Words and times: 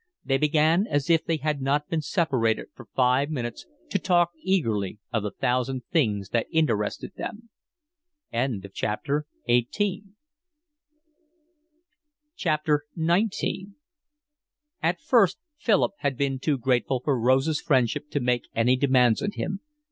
They 0.25 0.39
began 0.39 0.87
as 0.87 1.11
if 1.11 1.23
they 1.25 1.37
had 1.37 1.61
not 1.61 1.87
been 1.87 2.01
separated 2.01 2.69
for 2.73 2.87
five 2.95 3.29
minutes 3.29 3.67
to 3.91 3.99
talk 3.99 4.31
eagerly 4.41 4.97
of 5.13 5.21
the 5.21 5.29
thousand 5.29 5.85
things 5.91 6.29
that 6.29 6.47
interested 6.49 7.13
them. 7.17 7.51
XIX 8.31 8.81
At 14.81 14.99
first 15.01 15.37
Philip 15.59 15.91
had 15.99 16.17
been 16.17 16.39
too 16.39 16.57
grateful 16.57 16.99
for 17.05 17.19
Rose's 17.19 17.61
friendship 17.61 18.09
to 18.09 18.19
make 18.19 18.49
any 18.55 18.75
demands 18.75 19.21
on 19.21 19.29
him. 19.33 19.59